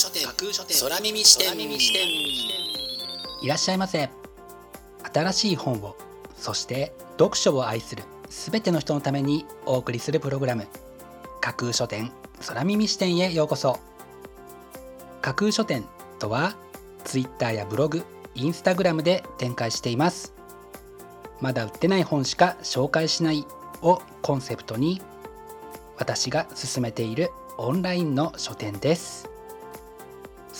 [0.00, 1.60] 書店架空書店空耳視点。
[3.42, 4.08] いらっしゃいませ。
[5.12, 5.94] 新しい本を
[6.34, 10.66] そして読書を愛するすべての人のためにお送りするプログラム。
[11.42, 12.10] 架空書店
[12.46, 13.78] 空耳視点へようこそ。
[15.20, 15.84] 架空書店
[16.18, 16.54] とは
[17.04, 18.02] Twitter やブログ
[18.34, 20.32] インスタグラムで展開しています。
[21.42, 23.44] まだ売ってない本しか紹介しない
[23.82, 25.02] をコンセプトに
[25.98, 29.28] 私が進めているオンラインの書店です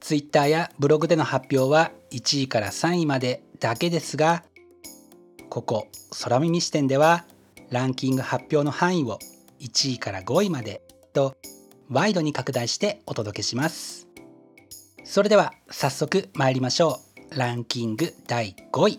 [0.00, 4.42] Twitter やブログでの発表は1位から3位までだけですが
[5.48, 5.88] ここ
[6.22, 7.24] 空耳視点では
[7.70, 9.18] ランキング発表の範囲を
[9.60, 11.36] 1位から5位までと
[11.88, 14.08] ワイドに拡大してお届けします。
[15.04, 17.00] それでは早速参りましょ
[17.32, 17.38] う。
[17.38, 18.98] ランキング第5位。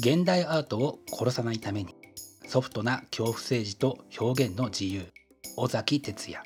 [0.00, 1.94] 現代アートを殺さないために
[2.46, 5.06] ソフトな恐怖政治と表現の自由。
[5.56, 6.42] 尾崎哲也。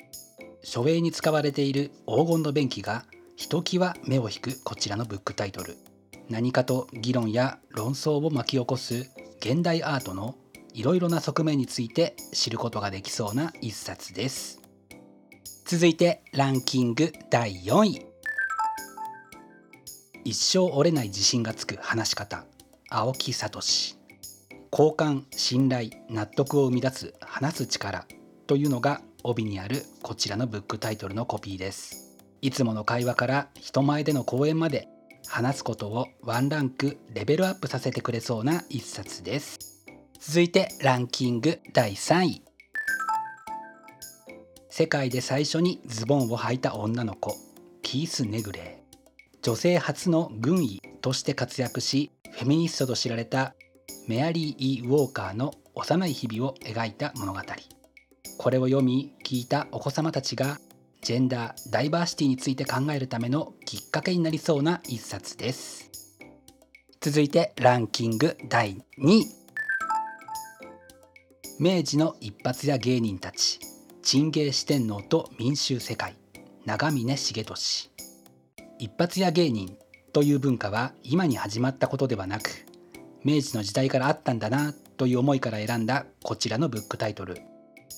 [0.63, 5.77] 書影に使われている黄金の便器がひときわ目を引くこちらのブックタイトル。
[6.29, 10.35] 何かと議論や論争を巻き起こす現代アートの
[10.73, 14.61] いろいろな側面について知ることができそうな一冊です。
[15.65, 18.05] 続いてランキング第4位。
[20.23, 22.45] 一生折れない自信がつく話し方。
[22.89, 23.59] 青木聡。
[24.71, 28.07] 交換信頼納得を生み出す話す力
[28.47, 32.17] というのが帯にあるこちらのブックタイトルのコピーです。
[32.41, 34.87] いつもの会話から人前での講演まで
[35.27, 39.59] 話すことをワンランクレベルアップさせてくれそうな一冊です。
[40.19, 42.43] 続いてランキング第3位。
[44.69, 47.35] 世界で最初にズボンを履いた女の子
[47.81, 48.83] キース・ネグレー。
[49.41, 53.55] 女性初の軍医として活躍しフェミニストと知られた
[54.07, 57.39] メアリー・イー・ウォーカーの幼い日々を描いた物語。
[58.43, 60.59] これを読み聞いたお子様たちが
[61.01, 65.89] ジェンダー・ダイバーシティについて考えるためのきっかけになりそうな一冊です。
[66.99, 69.25] 続いてランキング第2位。
[71.57, 73.61] 明治の一発屋芸人たち
[74.01, 76.17] チ芸四天王と民衆世界
[76.65, 77.91] 長峰重俊。
[78.77, 79.77] 一発屋芸人
[80.11, 82.49] という文化は今に始まったことではなく
[83.23, 87.52] 明治の時代からあったんだなという思いから選んだこちらのブックタイトル。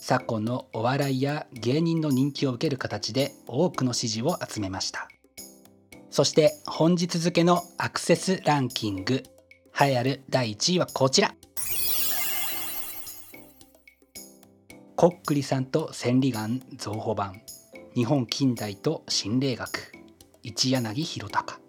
[0.08, 5.08] 昨今のお笑いや芸人の人気を受ける形で多くの支持を集めました。
[6.12, 9.24] そして本日付のアクセスランキング
[9.82, 11.34] 栄えある第1位はこちら。
[14.96, 17.42] こっくりさんと千里眼造法版。
[17.96, 19.92] 日本近代と心霊学。
[20.44, 21.60] 一柳弘隆。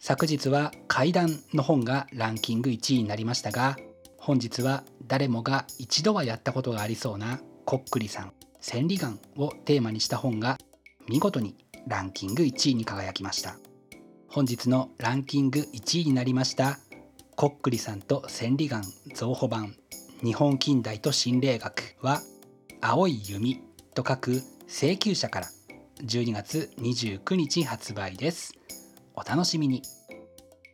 [0.00, 3.76] 昨日は怪談の本がランキング1位になりましたが
[4.18, 10.56] 本日は誰もが一度はやったことがありそうなこっくりさん千里眼をテーマにした本が
[11.08, 11.56] 見事に
[11.88, 13.56] ランキング1位に輝きました。
[14.28, 16.78] 本日のランキング1位になりました
[17.34, 18.84] こっくりさんと千里眼
[19.16, 19.74] 造法版。
[20.22, 22.20] 日本近代と心霊学は
[22.80, 23.60] 青い弓
[23.94, 25.46] と書く請求者から
[26.04, 28.52] 12月29日発売です。
[29.16, 29.82] お楽しみに。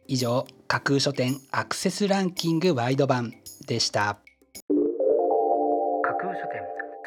[0.08, 3.32] 以上架空書店アクセスランキングワイド版
[3.66, 4.18] でした。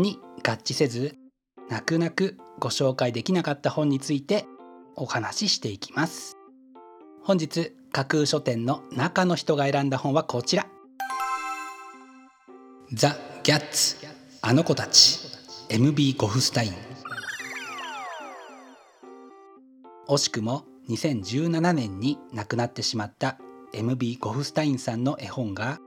[0.00, 1.16] に合致せず
[1.68, 4.46] 泣く泣くご紹介できなかった本について
[4.96, 6.36] お話ししていきます。
[7.22, 10.66] 本日架空書店の中の人が選んだ本はこちら。
[12.92, 13.96] ザ・ギャッツ
[14.40, 15.20] あの子たち。
[15.68, 16.72] MB ゴフスタイン。
[20.08, 23.36] 惜しくも2017年に亡くなってしまった
[23.74, 25.78] MB ゴフスタインさんの絵本が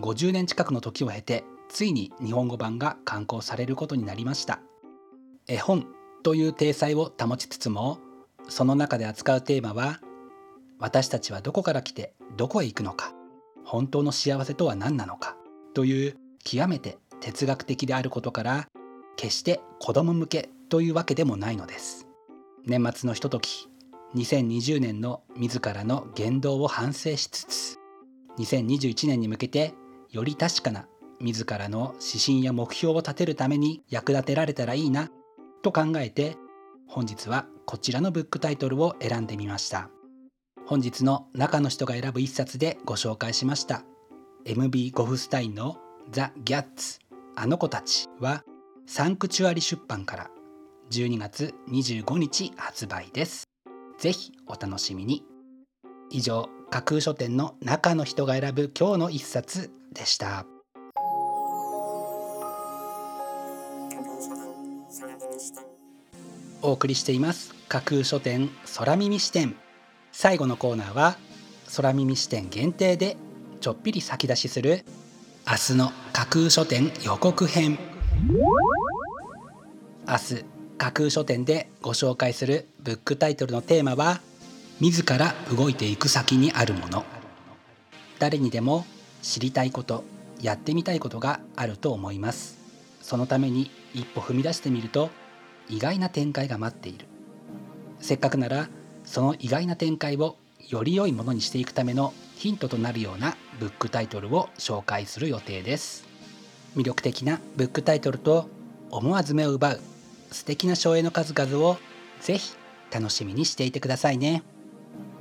[0.00, 4.60] 50年近くの時を経てついに日本語版が刊行されることになりました。
[5.48, 5.86] 絵本
[6.22, 7.98] という体裁を保ちつつも
[8.48, 10.00] その中で扱うテーマは
[10.78, 13.12] 私たちはどこから来てどこへ行くのか
[13.64, 15.36] 本当の幸せとは何なのか
[15.74, 18.68] という極めて哲学的であることから
[19.16, 22.06] 決して子供向けというわけでもないのです。
[22.66, 23.68] 年末のひととき
[24.14, 27.78] 2020年の自らの言動を反省しつつ
[28.38, 29.74] 2021年に向けて
[30.10, 30.86] より確かな
[31.22, 35.10] 自らの指針や目標を立てるために役立てられたらいいな
[35.62, 36.36] と考えて
[36.88, 39.88] 本日はこちらのブックタイトルを選んでみました。
[40.66, 43.82] 本日の中の人が選ぶ一冊でご紹介しました。
[44.44, 45.78] MB ゴフスタインの
[46.10, 46.98] ザ・ギャッツ
[47.36, 48.44] あの子たちは
[48.86, 50.30] サンクチュアリ出版から
[50.90, 53.44] 12月25日発売です。
[53.98, 55.24] ぜひお楽しみに。
[56.10, 60.44] 以上架空書店の中の人が選ぶ今日の一冊でした。
[66.62, 67.54] お送りしています。
[67.68, 69.56] 架空書店空耳視点。
[70.12, 71.16] 最後のコーナーは
[71.76, 73.16] 空耳視点限定で
[73.60, 74.84] ちょっぴり先出しする
[75.46, 77.78] 明日の架空書店予告編。
[80.06, 80.44] 明日
[80.78, 84.20] 架空書店でご紹介するブックタイトルのテーマは
[84.80, 87.04] 自ら動いていく先にあるもの。
[88.18, 88.86] 誰にでも
[89.22, 90.04] 知りたいこと
[90.40, 92.58] やってみたいことがあると思います。
[93.00, 95.10] そのために一歩踏み出してみると
[95.72, 97.06] 意外な展開が待っている。
[97.98, 98.68] せっかくなら
[99.06, 100.36] その意外な展開を
[100.68, 106.04] より良いものにしていくためのヒントとなるようなブックタイトルを紹介する予定です。
[106.76, 108.50] 魅力的なブックタイトルと
[108.90, 109.80] 思わず目を奪う
[110.30, 111.78] 素敵な省エの数々を
[112.20, 112.52] ぜひ
[112.90, 114.42] 楽しみにしていてくださいね。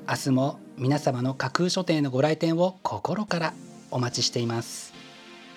[0.06, 3.54] 明日も皆様の架空書店へのご来店を心から
[3.90, 4.94] お待ちしています。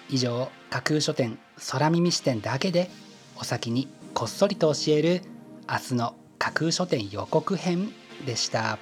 [0.09, 1.39] 以上架空書店
[1.73, 2.91] 空耳視点だけで
[3.37, 5.23] お先にこっそりと教える
[5.69, 7.91] 明日の架空書店予告編
[8.25, 8.79] でした。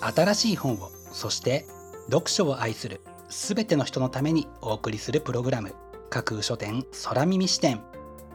[0.00, 1.64] 新しい本をそして
[2.06, 5.76] 読書を愛する全ての人のためにお送りするプログラム
[6.10, 7.80] 架空書店空耳視点。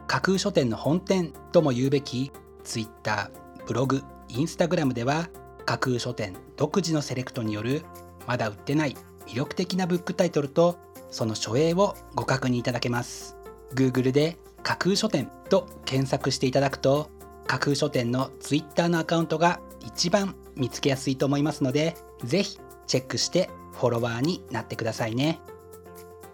[0.06, 2.32] 架空書店の本店とも言うべき
[2.64, 3.30] Twitter
[3.66, 5.28] ブログインスタグラムでは
[5.66, 7.82] 架空書店独自のセレクトによる
[8.26, 10.78] まだ売ってない魅力的なブックタイトルと
[11.16, 13.38] その書影をご確認いただけます。
[13.74, 17.08] Google で架空書店と検索していただくと
[17.46, 25.40] 架空書店の Twitter のアカウントが一番見つけやすいと思いますのでぜひチェックしてフォロワーになってくださいね。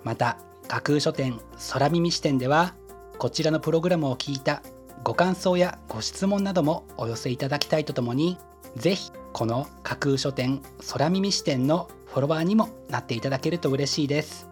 [0.02, 1.38] また架空書店
[1.70, 2.74] 空耳視点では
[3.18, 4.64] こちらのプログラムを聞いた
[5.04, 8.36] ご感想やご質問などもお寄せいただきたいとともに
[8.74, 10.60] ぜひこの架空書店
[10.90, 14.51] 空耳視点のフォロワーにもなっていただけると嬉しいです。